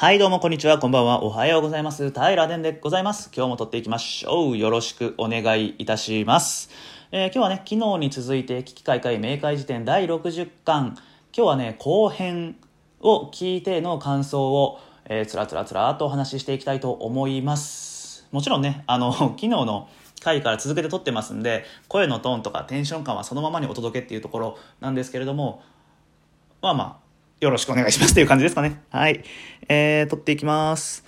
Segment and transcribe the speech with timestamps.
[0.00, 2.10] はい、どうもこんにちは、こんばんは、おはようございます。
[2.10, 3.30] 平殿でございます。
[3.36, 4.56] 今日も撮っていきましょう。
[4.56, 6.70] よろしくお願いいたします。
[7.12, 10.96] えー今日はね、昨日に続いて、危機開会明快辞典第60巻。
[11.36, 12.56] 今日はね、後編
[13.00, 18.26] を聞いての感想を、えー、つらつらつらとお話ししていきたいと思います。
[18.32, 19.90] もちろんね、あの、 昨日の
[20.22, 25.62] 回から続けて撮ってますんで、声のトーンとかテンション感はそのままにお届けっていうところなんですけれども、
[26.62, 27.09] まあまあ、
[27.40, 28.82] よろしくお願いしますっていう感じですかね。
[28.90, 29.24] はい。
[29.66, 31.04] えー、撮っていきます。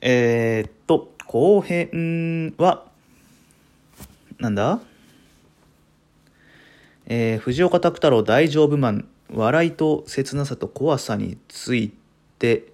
[0.00, 2.86] えー、っと、後編は、
[4.38, 4.80] なんだ？
[7.04, 11.92] えー、藤岡拓太郎大丈夫マン、笑いと切なさと怖さについ
[12.38, 12.72] て、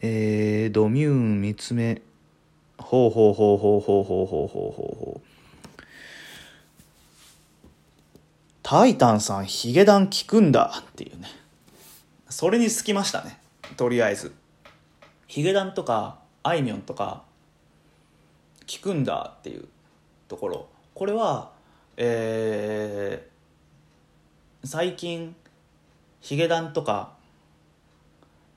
[0.00, 2.02] えー、ドミューン見つめ、
[2.76, 5.82] ほうほうほうほうほうほうほうほうほうほう。
[8.64, 11.28] タイタンさんヒゲダン聞くんだっていうね。
[12.30, 13.40] それにつきましたね。
[13.76, 14.32] とりあえず。
[15.26, 17.24] ヒゲダンとか、あいみょんとか、
[18.66, 19.66] 聞くんだっていう
[20.28, 20.68] ところ。
[20.94, 21.50] これは、
[21.96, 23.30] えー
[24.62, 25.34] 最近、
[26.20, 27.14] ヒゲダンとか、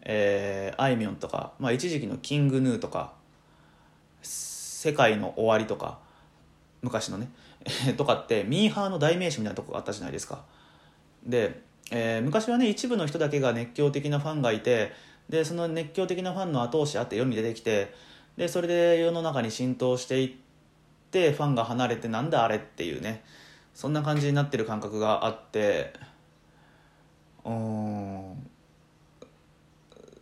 [0.02, 3.14] えーあいみょんとか、まあ一時期のキングヌーとか、
[4.22, 5.98] 世界の終わりとか、
[6.84, 7.30] 昔のね、
[7.98, 10.44] とかってミーハーの代名詞みたいなとこがあったじゃないですか。
[11.26, 11.64] で、
[11.96, 14.92] えー昔はね一部の人だけが熱狂的なファンがいて
[15.30, 17.94] でその熱狂的なファンの後押しあって世に出てきて
[18.36, 20.32] でそれで世の中に浸透していっ
[21.12, 23.24] てファンが離れてなんだあれっていうね
[23.76, 25.94] そんな感じになってる感覚があって
[27.46, 28.50] うーん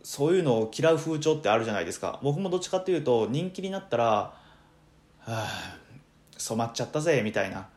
[0.02, 2.18] そういうのを嫌う風潮ってあるじゃないですか。
[2.22, 4.34] 僕もどっちかっていうと人気になったらは
[5.20, 5.78] あ
[6.36, 7.68] 染まっちゃったぜみたいな。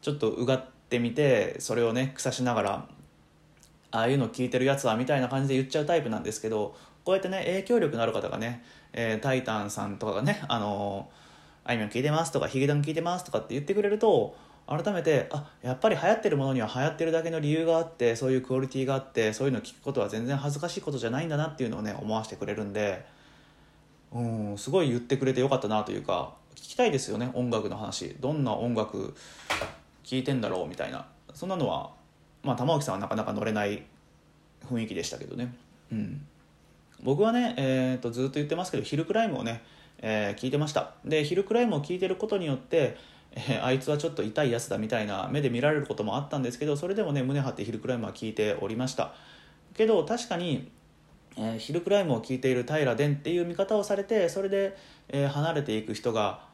[0.00, 2.88] ちょっとうがってみてそれをね腐しながら
[3.92, 11.22] ああいうの聞いてるやつはみたいな感じで言っちゃうタイプなんですけどこうやってね影響力のある方がね、えータイタンさんとかがね「あのー
[11.64, 14.34] あいみょん聞いてます」とか「ヒゲダン聞いてます」とかって言ってくれると
[14.66, 23.04] 改めてあやっぱり流行ってるものには流行ってるだけの理由があってそういうクオリティがあってそういうの聞くことは全然恥ずかしいことじゃないんだなっていうのをね思わせてくれるんで
[24.12, 28.16] うんすごい言ってくれてよかったなというか聞きたいですよね音楽の話。
[28.20, 29.14] どんな音楽
[30.04, 31.06] 聴いてんだろうみたいな。
[31.34, 31.90] そんなのは
[32.42, 33.82] まあ玉置さんはなかなか乗れない
[34.70, 35.54] 雰囲気でしたけどね、
[35.90, 36.26] うん、
[37.02, 39.62] 僕はね、えー、とずっと言ってますけどヒルクライムをね、
[39.98, 40.94] えー聞いてました。
[41.04, 42.96] でヒルクライムを聞いてることによって、
[43.32, 49.14] えーあいつはちょっと痛いやつだみたいな目で見られることもあったんですけどそれでもね胸張ってヒルクライムは聞いておりました。
[49.74, 50.70] けど確かに
[51.36, 54.76] えーヒルクライムを聞いている平殿っていう見方をされてそれで、
[55.08, 56.50] えー離れていく人が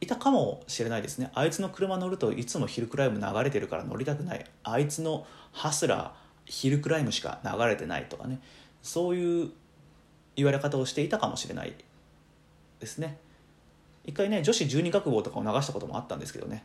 [0.00, 1.30] いたかもしれないですね。
[1.32, 4.44] あいつの車乗るといつもヒルクライム流れてるから乗りたくない。
[4.64, 8.40] あいつのハスラーヒルクライムしか流れてないとかね。
[8.82, 9.50] そういう
[10.36, 11.74] 言われ方をしていたかもしれない
[12.80, 13.18] ですね。
[14.04, 16.64] 一回ね女子十二学坊とかを流したこともあったんですけどね。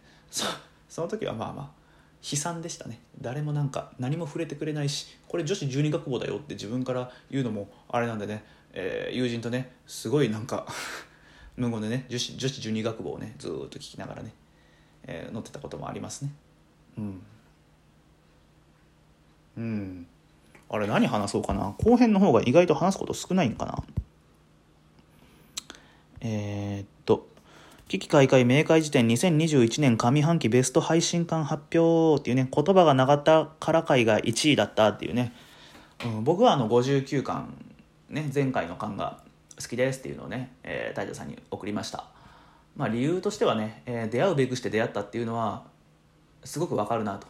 [0.90, 1.88] その時はまあまあ
[2.30, 3.00] 悲惨でしたね。
[3.22, 10.68] 誰もなんか何も触れてくれないしこれ女子十二学坊だよって自分から言うのもあれなんでね、えー友人とねすごいなんか
[11.56, 14.34] 無言でね女子女子十二学坊をねずっと聞きながらね、
[15.04, 16.32] えー乗ってたこともありますね。
[16.98, 17.22] うん。
[19.58, 20.08] うん。
[20.70, 21.74] あれ何話そうかな？
[21.78, 23.84] 後編の方が意外と話すこと少ないんかな？
[26.22, 27.28] えーっと
[27.88, 35.32] 危機開会明快辞典2021年上半期ベスト配信館発表っていうね言葉がなかったから会が1位だったっていうね、
[36.04, 37.54] うん、僕はあの59巻
[38.10, 39.22] ね前回の巻が
[39.62, 42.04] 好きですっていうのをね、えー、大さんに送りました。
[42.76, 45.64] まあ理由としてはね、えー出会うべくして出会ったっていうのは
[46.44, 47.28] すごくわかるなと、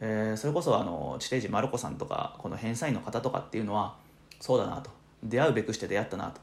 [0.00, 3.96] えーそれこそあの地底人マルコさんとかこの返済の方とかっていうのは
[4.40, 4.90] そうだなと。
[5.22, 6.40] 出会うべくして出会ったなと。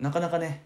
[0.00, 0.62] なかなかね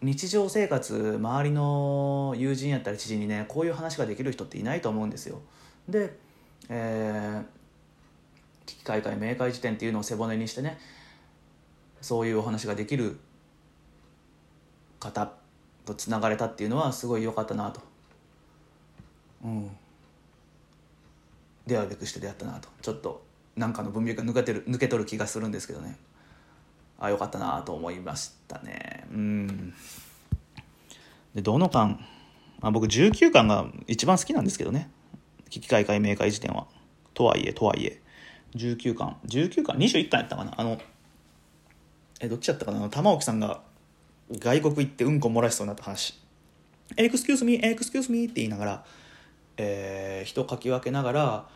[0.00, 5.40] 日常生活周りの友人やったり知人にねこういう話ができる人っていないと思うんですよ。
[5.88, 6.16] で、
[6.68, 7.62] えー
[8.64, 10.78] 危機開会明快辞典っていうのを背骨にしてね
[12.00, 13.18] そういうお話ができる
[15.00, 15.32] 方
[15.84, 17.80] とつながれたっていうのはすごい良かったなと。
[19.44, 19.70] うん。
[21.66, 22.68] 出会うべくして出会ったなと。
[22.80, 23.24] ちょっと
[23.56, 25.96] なんかの文脈が抜けてる抜け取る気がするんですけどね。
[26.98, 29.06] あよかったなと思いましたね。
[29.12, 29.74] うん。
[31.34, 31.98] でどの巻、
[32.60, 34.90] まあ、僕19巻が一番好きなんですけどね。
[35.50, 36.66] 危機開会明快辞典は。
[37.14, 38.00] とはいえとはいえ。
[38.54, 40.54] 19巻19巻21巻やったかな。
[40.56, 40.78] あの
[42.20, 42.88] えどっちやったかな？
[42.88, 43.62] 玉置さんが
[44.30, 46.18] 外国行ってうんこ漏らしそうになった話
[46.96, 48.84] 「エクスキュースミーエクスキュースミー」って言いながら、
[49.56, 51.48] えー人かき分けながら、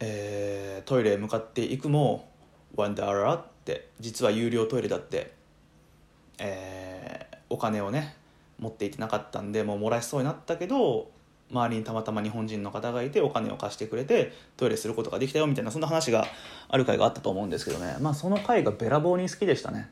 [0.00, 2.28] えートイレへ向かっていくも
[2.76, 5.32] 「ワンダーラって実は有料トイレだって、
[6.38, 8.16] えーお金をね
[8.58, 11.10] 持っていてなかったんでもう漏らしそうになったけど
[11.50, 16.26] 周りにたまたま日本人の方がいてお金を貸してくれてトイレすることができたよみたいなそんな話が
[16.68, 17.96] ある回があったと思うんですけどね。
[18.00, 19.90] まあその回がべらぼうに好きでしたね。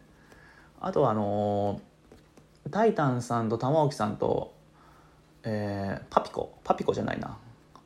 [0.81, 1.93] あとあのー
[2.71, 4.55] タイタンさんと玉置さんと、
[5.45, 6.59] えーパピコ。
[6.65, 7.37] パピコじゃないな。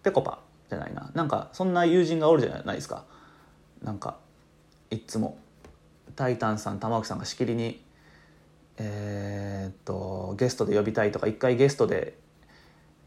[0.02, 0.40] ペコパ。
[0.68, 1.10] じゃないな。
[1.14, 3.04] なんかそんな友人がおるじゃないですか。
[3.82, 4.16] なんか
[4.90, 5.38] いっつも。
[6.16, 7.82] タイタンさん玉置さんがしきりに
[8.78, 12.16] えーっとゲストで呼びたいとか一回ゲストで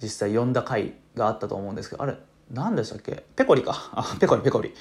[0.01, 2.15] 実際呼んだ回があったと思うんですけどあれ
[2.51, 3.23] 何でしたっけ？
[3.35, 3.89] ペコリか。
[3.93, 4.73] あペコリペコリ。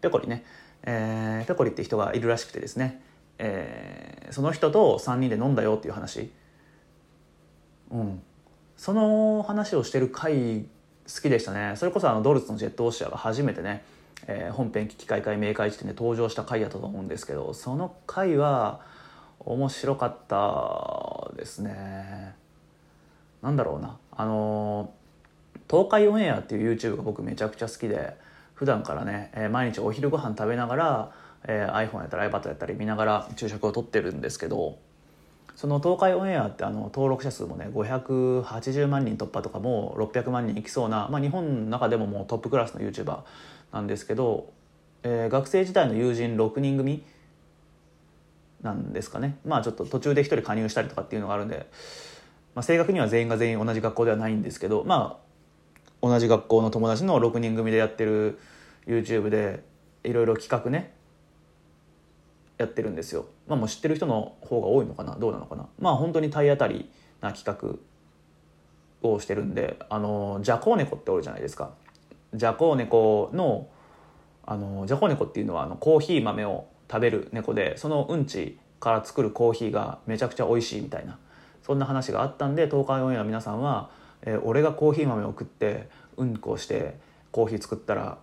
[0.00, 0.44] ペコリね、
[0.82, 3.02] えーペコリって人がいるらしくてですね、
[3.38, 6.32] えーその人と3人で飲んだよっていう話。
[7.90, 8.22] うん。
[8.76, 10.66] その話をしてる回
[11.12, 11.74] 好きでしたね。
[11.76, 13.84] それこそあのドルツのジェットオーシアが初めてね、
[14.26, 18.80] えー本編危機開会明快時点で登場した回やったと思うんですけどその回は
[19.40, 22.34] 面白かったですね。
[23.42, 23.98] なんだろうな。
[24.10, 24.92] あの
[25.70, 28.16] 東海オンエアっていう YouTube が僕めちゃくちゃ好きで
[28.54, 31.12] 普段からね、えー毎日お昼ご飯食べながら、
[31.44, 34.78] えー iPhone やったり iPad やったり見ながら昼食をとってるんですけど
[35.56, 43.20] その東海オンエアってあの登録者数もね580万人突破とかもう600万人いきそうな、まあ、日本の中でももうトップクラスの YouTuber
[43.72, 44.52] なんですけど、
[45.02, 47.02] えー学生時代の友人6人組
[48.62, 49.38] なんですかね。
[49.44, 51.66] まあちょっと途中で1人加入したりとかっていうのがあるんで、
[52.54, 55.18] まあ、正確には全員が全員同じ学校ではないんですけどま
[56.02, 58.38] あ同じ学校の友達の6人組でやってる
[58.86, 59.62] YouTube で
[60.04, 60.95] いろいろ企画ね
[62.58, 63.26] やってるんですよ。
[63.46, 65.16] まあもう知ってる人の方が多いのかな？
[65.16, 65.66] どうなのかな？
[65.78, 67.44] まあ本当に体当たりな企
[69.02, 71.72] 画をしてるんであのジャコウネコっておるじゃないですか。
[72.34, 73.68] ジャコウネコの
[74.46, 81.18] あのジャコウネコっていうのはあのコーヒー豆を食べる猫でそのうんちから作るコーヒーがめちゃくちゃ美味しいみたいな
[81.62, 83.90] そんな話があったんで東海オンエアの皆さんは、
[84.22, 86.96] えー俺がコーヒー豆を食ってうんこをして
[87.32, 88.18] コーヒー作ったら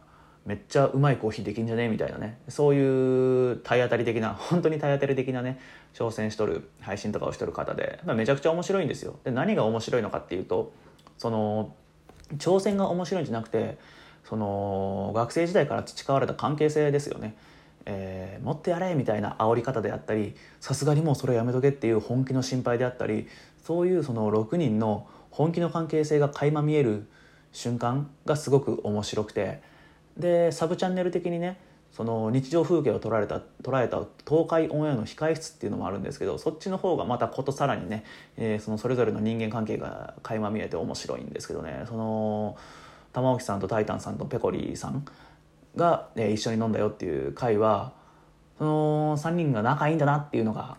[0.45, 1.87] めっちゃうまいコーヒーできんじゃね？
[1.87, 2.37] みたいなね。
[2.49, 5.59] そういう体当たり的な本当に体当たり的なね
[5.93, 9.19] 挑戦しとる配信とかをしとる方で、まあ、めちゃくちゃ面白いんですよ。
[9.23, 10.73] で何が面白いのかっていうと
[11.17, 11.73] その
[12.37, 13.77] 挑戦が面白いんじゃなくて
[14.25, 17.35] その学生時代から培われた関係性ですよね、
[17.85, 23.27] えーもっとやれみたいな煽り方であったりさすがにもうそれやめとけっていう本気の心配であったり
[23.63, 27.07] そういうその6人の本気の関係性が垣間見える
[27.53, 29.61] 瞬間がすごく面白くて
[30.17, 31.57] でサブチャンネル的にね
[31.91, 38.03] その日常風景を捉えた捉えた東海オンエアの控え室っていうのもあるんですけどそっちの方がまたことさらにね、
[38.35, 41.83] えーそのそれぞれの人間関係が垣間見えて面白いんですけどね。
[41.87, 42.57] その
[43.13, 45.05] 玉置さんとタイタンさんとペコリさん
[45.75, 47.93] が、えー一緒に飲んだよっていう回は
[48.57, 50.77] その3人が仲いいんだなっていうのが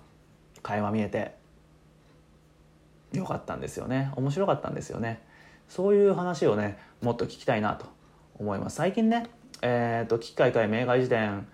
[0.65, 1.37] 垣間見えて
[3.13, 4.11] よかったんですよね。
[4.17, 5.23] 面白かったんですよね。
[5.69, 7.87] そういう話をねもっと聞きたいなと
[8.39, 8.77] 思います。
[8.77, 9.27] 最近ね
[9.63, 11.47] えっ、と「機械会明快辞典」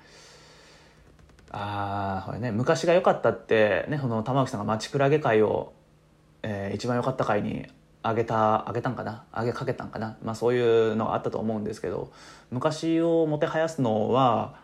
[1.53, 5.73] あーこれね昔が良かったってねその玉置さんが町クラゲ会を、
[6.43, 7.67] えー一番良かった回に
[8.03, 9.25] あげたあげたんかな？
[9.32, 10.17] あげかけたんかな？
[10.23, 12.12] まあそういうのがあったと思うんですけど
[12.50, 14.55] 昔をもてはやすのは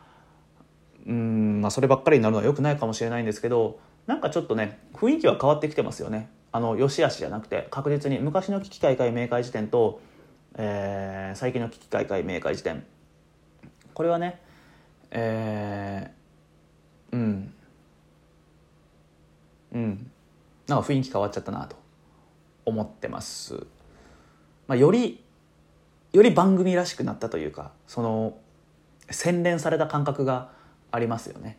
[1.06, 6.30] うんまあそればっかりになるのは良くないかもしれないんですけどなんかちょっとね雰囲気は変わってきてますよね。
[6.52, 10.00] あの良し悪しじゃなくて確実に昔の機開会明快辞典と、
[10.56, 12.84] えー最近の危機開会明快辞典
[13.94, 14.40] これはね
[15.10, 16.16] えー
[17.12, 17.54] うん。
[19.72, 20.10] うん。
[20.66, 21.76] なんか雰囲気変わっちゃったなと
[22.64, 23.54] 思ってます、
[24.66, 25.22] まあ、より
[26.12, 28.36] より番組らしくなったというかその
[29.10, 30.50] 洗練された感覚が
[30.90, 31.58] ありますよね、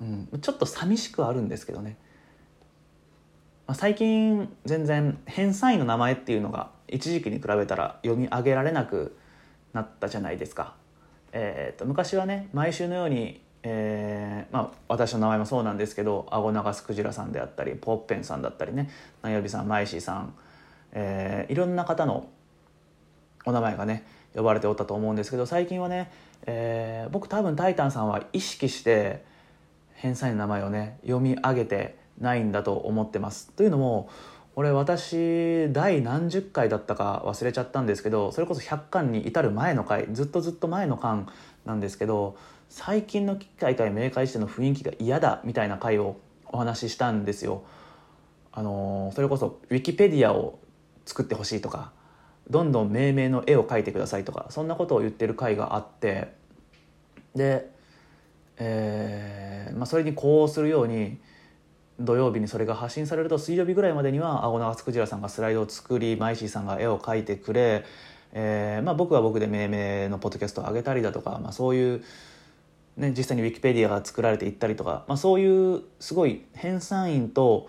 [0.00, 1.96] うん、ちょっと寂しくはあるんですけどね、
[3.70, 9.16] まあ、最近全然偏差位の名前っていうのが一時期に比べたら読み上げられなく
[9.72, 10.74] なったじゃないですか、
[11.30, 18.90] えー、と昔はね毎週のように、えーまあ、私の名前もそうなんですけど顎長スクジラさんであったりポッペンさんだったりね
[19.22, 20.34] ナヨビさんマイシーさん、
[20.90, 22.28] えーいろんな方の
[23.44, 26.10] お名前がね呼ばれておったと思うんですけど最近はね、
[26.44, 29.24] えー僕多分タイタンさんは意識して
[29.94, 34.08] 偏差位の名前をね読み上げてないんだと思ってますというのも
[34.56, 41.28] 俺私第何十回だったか忘れちゃったんですけどそれこそ100巻に至る前の回ずっとずっと前の巻
[41.64, 42.36] なんですけど
[42.68, 47.62] 最近の機械会明快しての雰囲気が嫌だみたいな回をお話ししたんですよ。
[48.52, 50.58] あのそれこそウィキペディアを
[51.06, 51.92] 作ってほしいとか
[52.48, 56.34] どんどん命名の絵を描いてくださいとかそんなことを言ってる回があって
[57.36, 57.70] で、
[58.58, 61.18] えまあ、それに呼応するように
[62.00, 67.84] 土曜日にそれが発信されると水曜日ぐらいまでには青長津クジラさんがスライドを作りマイシーさんが絵を描いてくれ、
[68.32, 72.02] えーまあ、僕は僕で命名のポッドキャストを上げたりだとか、まあ、そういう、
[72.96, 77.68] ね、実際にウィキペディアが作られていったりとか、まあ、そういうすごい編纂員と、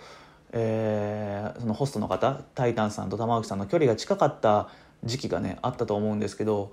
[0.53, 4.69] えー、そのホストの方タイタンさんと玉置さんの距離が近かった
[5.03, 6.71] 時期がねあったと思うんですけど、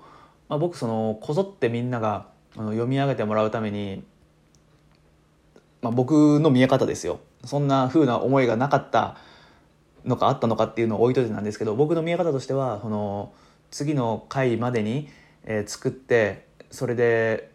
[0.48, 4.04] まあ、僕そのこぞってみんなが読み上げてもらうために、
[5.82, 7.20] まあ、僕の見え方ですよ。
[7.44, 9.16] そんな風な思いがなかった
[10.04, 13.32] のかあったのかっていうのを置いといてなんですけど僕の見え方としてはその
[13.70, 15.08] 次の回までに、
[15.44, 17.50] えー、作ってそれで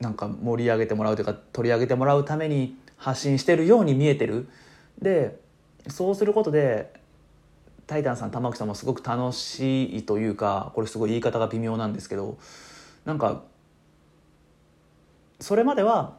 [0.00, 4.48] なんか盛り上げてもらうというか取り上げてもらうために発信してるように見えてる。
[5.00, 5.38] で
[5.88, 6.92] そうすることで
[7.86, 12.36] タイタンさん玉木さんもすごく楽しいというかこれすごい言い方が微妙なんですけど
[13.04, 13.42] なんか
[15.40, 16.16] それまでは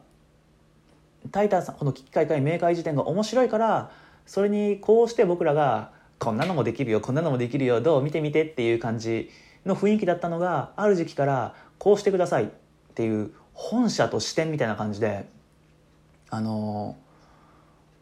[1.32, 3.90] タイタンさんこの危機開会明快時点が面白いから
[4.26, 9.30] それにこうして僕らがこんなのもできるよこんなのもできるよどう見てみてっていう感じ
[9.64, 12.48] の雰囲気だったのがある時期からこうしてくださいっ
[12.94, 15.28] ていう本社と視点みたいな感じで
[16.30, 16.96] あの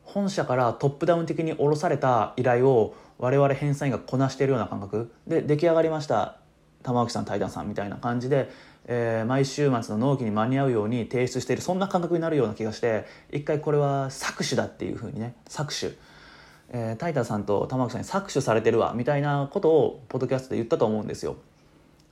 [0.02, 6.38] 本社からトップダウン的に下ろされた依頼を我々編纂員がこなしているような感覚で出来上がりました
[6.82, 8.50] 玉置さんタイタンさんみたいな感じで
[8.90, 15.94] えー、毎週末の納期に間に合うように提出しているそんな感覚になるような気がして一回これは搾取だっていうふうにね搾取、
[16.70, 21.36] えー、タイタンさんと玉木さんに搾取されてるわみたいなことをポッドキャストで言ったと思うんですよ。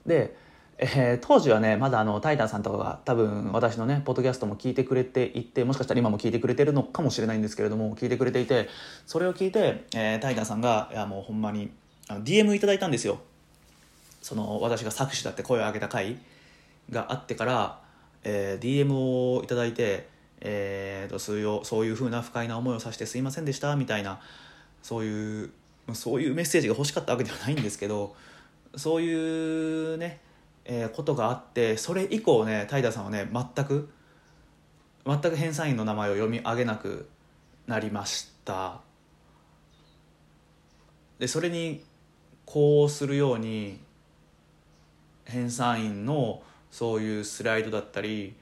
[0.05, 0.37] で、
[0.77, 8.69] えー、当時はねまだあのタイタンさんとかが多分私のねポッドキャストも聞いてくれていてもしかしたら今も聞いてくれてるのかもしれないんですけれども聞いてくれていて
[9.07, 11.71] それを聞いて、えー、タイタンさんがいやもうほんまに
[12.07, 13.19] あの DM いただいたんですよ。
[14.21, 16.17] その私が搾取だって声を上げた回。
[16.89, 17.79] があってから、
[18.23, 20.07] えー、DM を頂いて、
[20.41, 24.19] えーと、そういうそういうふうな不快な思いをさせてすいませんでしたみたいな
[24.81, 25.49] そういう
[25.93, 28.15] そういうメッセージが欲しかったわけではないんですけど
[28.75, 30.19] そういうね、
[30.65, 33.89] えー、ことがあってそれ以降ねタイタさんはね全く
[35.05, 37.07] 全く編纂員の名前を読み上げなく
[37.65, 38.81] なりました。
[41.19, 41.83] でそれに
[42.45, 43.79] こうするように
[45.25, 46.41] 編纂員の
[46.71, 48.35] そういうスライドだったり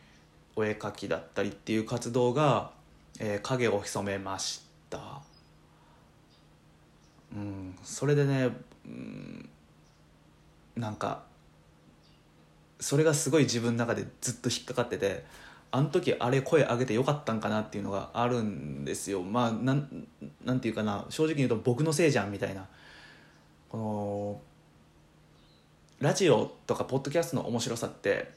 [0.55, 2.71] お絵描きだったりっていう活動が、
[3.19, 5.21] えー、影を潜めました。
[7.33, 8.49] うんそれでね、
[8.85, 9.49] うん、
[10.75, 11.23] なんか
[12.79, 15.25] それがすごい自分の中でずっと引っかかってて
[15.71, 19.21] あの時あれ声上げてよかったんかなっていうのがあるんですよ。
[19.21, 20.07] まあなん
[20.45, 22.65] なんていうかな正直に言うと僕のせいじゃんみたいな。
[23.67, 24.41] この
[26.05, 28.29] ラジオとかポッドキャストの面白さって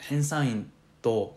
[0.00, 0.68] 編纂員
[1.00, 1.36] と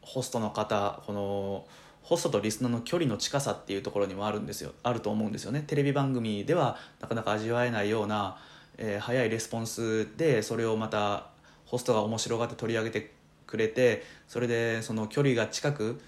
[0.00, 1.64] ホストの方この
[2.02, 4.72] ホストとリスナーの距離の近さっていうところにもあるんですよ。
[4.82, 5.62] あると思うんですよね。
[5.64, 8.38] テレビ番組ではなかなか味わえないような、
[8.78, 11.28] えー、早いレスポンスでそれをまた
[11.64, 13.12] ホストが面白がって取り上げて
[13.46, 16.00] くれてそれでその距離が近く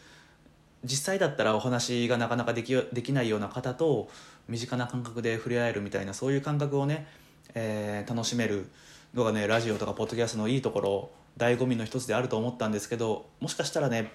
[0.83, 4.09] 実際だったらお話がなかなかできできないような方と
[4.49, 7.07] 身近な感覚で触れ合えるみたいなそういう感覚をね
[7.55, 8.69] えー、楽しめる
[9.15, 14.13] のがねラジオとかポッドキャストのいいところ醍醐味の一つであると思ったんですけどもしかしたらね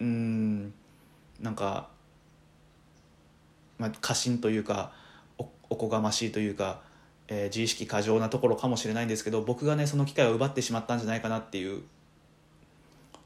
[0.00, 0.72] うん
[1.40, 1.88] なんか、
[3.78, 4.92] まあ、過信というか
[5.38, 6.80] おおこがましいというか、
[7.28, 11.82] えー、自意識過剰なところかもしれないんですけど僕がねその機会を奪ってしまったんじゃないかなっていう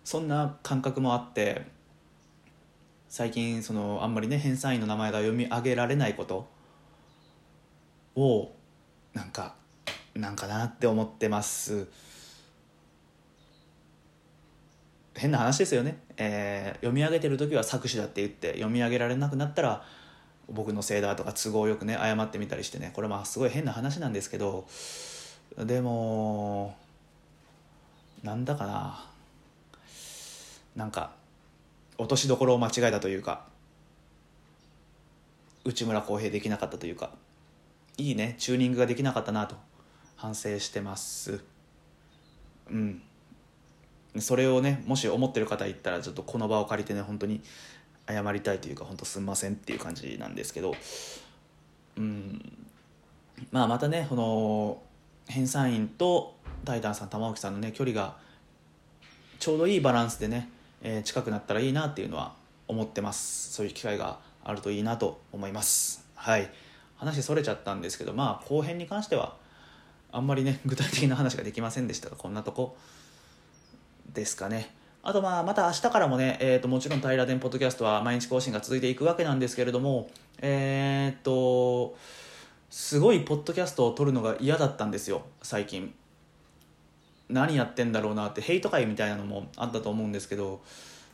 [0.05, 1.63] そんな感覚もあって
[3.09, 6.49] 最近そのあんまりね編纂員の名前が読み上げられないこと
[8.17, 8.51] を
[9.15, 9.55] なんか
[10.15, 11.87] なんかなって思ってます。
[15.15, 19.85] 変な話ですよね、えー、読み上げてる時は作詞だって言って読み上げられなくなったら
[20.49, 22.93] 僕のせいだとか都合よくね謝ってみたりしてね。
[22.95, 24.67] これまあすごい変な話なんですけど
[25.59, 26.77] でも
[28.23, 29.05] なんだかな。
[30.75, 31.13] なんか
[31.99, 33.45] 落としどころを間違えたというか
[35.65, 37.11] 内村航平できなかったというか。
[37.99, 39.57] いいねチューニングができなかったなと
[40.17, 41.43] 反省してます。
[42.71, 43.03] うん。
[44.19, 47.41] それをねもし思ってる方いったらちょっとこの場を借りてね本当に
[48.07, 50.75] 謝りたいというか本当すんませんっていう感じなんですけど。
[51.97, 52.67] うん。
[53.51, 54.83] まあまたねこの
[55.29, 58.17] 編纂員とタイタンさん玉置さんのね距離が
[59.39, 60.49] ちょうどいいバランスでね、
[60.83, 62.35] えー、近くなったらいいなっていうのは
[62.69, 63.53] 思ってます。
[63.53, 66.07] そういう機会があるといいなと思います。
[66.15, 66.49] はい。
[67.03, 69.37] 話それちゃったんですけどまあ後編に関しては
[70.13, 72.77] あんまりね 具体的な話ができませんでしたがこんなとこ
[74.13, 74.75] ですかね。
[75.05, 81.97] あとまあまた明日からもね、えー、ともちろん平電ポッドキャストは毎日更新が続いていくわけなんですけれどもえっ、と
[82.71, 85.93] すごいポッドキャストを撮るのが嫌だったんですよ最近。
[87.29, 90.61] 何やってんだろうなってヘイト会みたいなのもあったと思うんですけど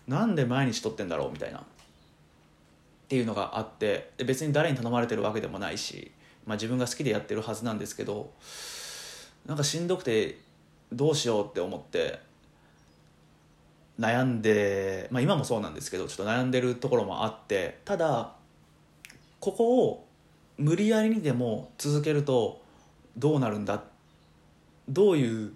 [0.07, 1.64] なんで毎日撮ってんだろうみたいな。
[3.09, 6.12] っていうのがあってで別に誰に頼まれてるわけでもないし、
[6.45, 8.35] まあ、自分が好きでやってるはずなんですけど
[9.47, 10.38] なんかしんどくて
[10.93, 12.21] どうしようって思って
[13.99, 18.35] 悩んで、まあ、今もそうなんですけどちょっと悩んでるところもあってただ
[19.41, 20.07] ここを
[20.59, 22.61] 無理やりにでも続けると
[23.17, 23.83] どうなるんだ
[24.88, 25.53] どういう、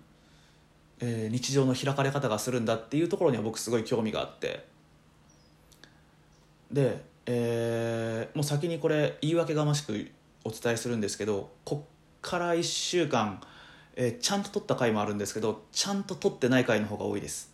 [1.00, 4.66] えー、日常の開かれ方がするんだっていうところには僕すごい興味があって。
[6.70, 10.10] で、えー、もう先にこれ言い訳がましく
[10.44, 11.88] お伝えするんですけどこっ
[12.20, 13.40] から1週間、
[13.94, 17.52] えー、ちゃんと撮った回もあるんですけどちゃんと撮ってない回の方が多いです。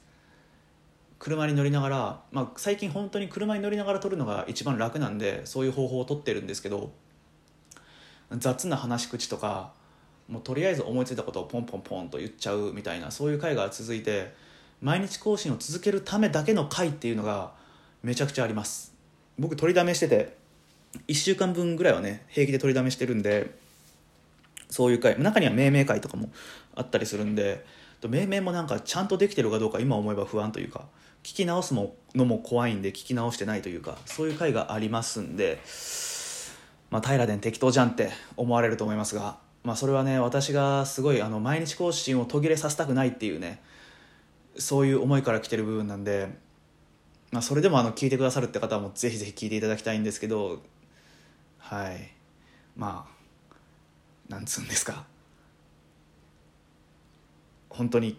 [1.19, 6.93] 車に乗りながら、まあ、最近本当に車に乗りながら撮るのが一番楽なんでそういう方法をとってるんですけど
[8.31, 9.73] 雑な話し口とか
[10.29, 14.33] もうとりあえず思いついたことをポンポンポンと言っちゃうみたいなそういう回が続いて
[14.81, 17.53] 毎日更新を続けるためだけの回っていうのが
[18.03, 18.98] めちゃくちゃあります。
[19.38, 20.37] 僕取りだめしてて
[21.07, 23.54] 1週間分ぐらいはね平気で取りだめしてるんで
[24.71, 26.30] そういう回中には命名会とかも
[26.75, 27.64] あったりするんで
[28.07, 30.85] 命名もなんかちゃんとできてるかどうか今思えば不安というか
[31.23, 35.61] 聞き直すのも怖いんで聞き直してないというかそういう回がありますんで、
[36.90, 43.61] まあ、平殿適当じゃんって思われると思いますが、まあ、それはね私がすごいあの毎日更新を途切れさせたくないっていうね
[44.57, 46.28] そういう思いから来てる部分なんで、
[47.30, 50.62] まあ、それでもあの聞いてくださるって方もぜひぜひ聞いていただきたいんですけど
[51.58, 52.11] はい。
[52.76, 55.04] まあなんつうんですか。
[57.68, 58.18] 本当に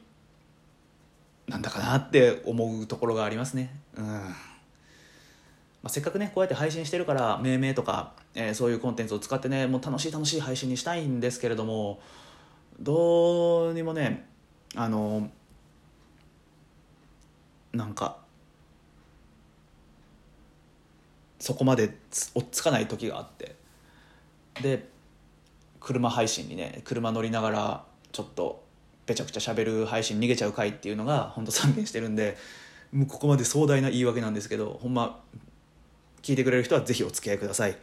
[1.47, 3.75] なんだかなって思うところがありますね。
[3.97, 4.05] うん。
[4.05, 12.01] まあ、せっかくねこうやって配信してるから命名とか、えー、そういうコンテンツを使ってねもう楽しい楽しい配信にしたいんですけれども
[12.79, 14.27] どうにもね
[14.75, 15.29] あの
[17.71, 18.18] なんか
[21.39, 21.89] そこまで
[22.35, 23.55] 追っつかない時があって。
[24.61, 24.87] で
[25.79, 28.63] 車配信にね車乗りながらちょっと
[29.05, 32.37] ぺちゃくちゃ喋る配信逃げちゃう回っていうのが本当散見してるんで
[32.91, 35.21] もうここまで壮大な言い訳なんですけどほんま
[36.21, 37.77] 聞いてくれる人はぜひお付き合いください。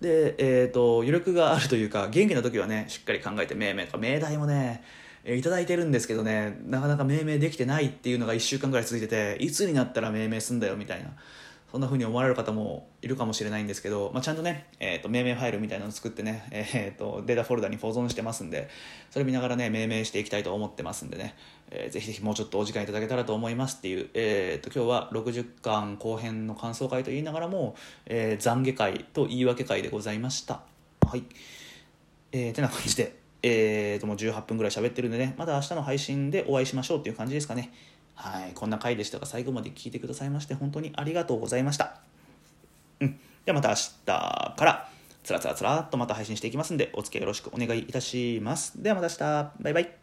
[0.00, 4.84] でえっ、ー、と余力があるというか元気な時はねしっかり考えて命名とか命題もね
[5.24, 11.10] えー、いただいてるんですけどねなかなか命名できてないっていうのが1週間ぐらい続いてていつになったら命名すんだよみたいな。
[11.70, 18.70] そんな風に思われる方もいるかもしれないんですけど、まあ、ちゃんとね、えーと、命名ファイルみたいなのを作ってね、えーと、データフォルダに保存してますんで
[19.10, 21.34] それ見ながらね命名していきたいと思ってますんでね、
[21.70, 27.76] えー、ぜひぜひもうちょっとお時間いただけたらと思いますっていう、えーと、今日は60巻後編の感想会と言いながらも、
[28.06, 30.62] えー、懺悔会と言い訳会でございました。
[31.06, 31.24] はい。
[32.32, 37.72] えー、てな感じでえーともう18分ぐらい喋ってるんでねまた明日の配信でお会いしましょうっていう感じですかね。
[38.20, 42.00] はい、こんな回でしたが最後まで聞いてくださいまして本当にありがとうございました。
[42.98, 43.18] うん。
[43.44, 44.88] ではまた明日から
[45.22, 48.82] つらつらつらっとまた配信していきますんでお付き合いよろしくお願いいたします。
[48.82, 49.52] ではまた明日。
[49.62, 49.97] バイバイ。